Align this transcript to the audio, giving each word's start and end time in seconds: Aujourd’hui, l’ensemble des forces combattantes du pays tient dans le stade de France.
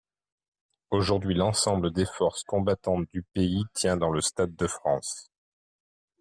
Aujourd’hui, 0.89 1.35
l’ensemble 1.35 1.93
des 1.93 2.07
forces 2.07 2.43
combattantes 2.43 3.05
du 3.13 3.21
pays 3.21 3.65
tient 3.75 3.97
dans 3.97 4.09
le 4.09 4.19
stade 4.19 4.55
de 4.55 4.65
France. 4.65 5.29